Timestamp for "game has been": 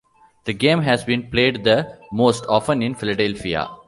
0.53-1.29